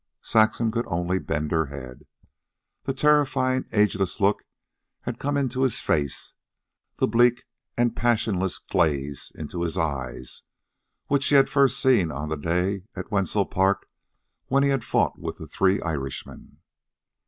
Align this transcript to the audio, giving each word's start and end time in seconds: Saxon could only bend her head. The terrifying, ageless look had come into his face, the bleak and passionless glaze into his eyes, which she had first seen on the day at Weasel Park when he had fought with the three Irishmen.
Saxon 0.23 0.71
could 0.71 0.87
only 0.87 1.19
bend 1.19 1.51
her 1.51 1.67
head. 1.67 2.07
The 2.85 2.93
terrifying, 2.95 3.65
ageless 3.71 4.19
look 4.19 4.43
had 5.01 5.19
come 5.19 5.37
into 5.37 5.61
his 5.61 5.79
face, 5.79 6.33
the 6.97 7.07
bleak 7.07 7.43
and 7.77 7.95
passionless 7.95 8.57
glaze 8.57 9.31
into 9.35 9.61
his 9.61 9.77
eyes, 9.77 10.41
which 11.05 11.25
she 11.25 11.35
had 11.35 11.51
first 11.51 11.79
seen 11.79 12.11
on 12.11 12.29
the 12.29 12.35
day 12.35 12.81
at 12.95 13.11
Weasel 13.11 13.45
Park 13.45 13.87
when 14.47 14.63
he 14.63 14.69
had 14.69 14.83
fought 14.83 15.19
with 15.19 15.37
the 15.37 15.45
three 15.45 15.79
Irishmen. 15.83 16.57